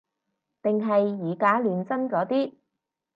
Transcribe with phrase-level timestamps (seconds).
[0.63, 2.55] 定係以假亂真嗰啲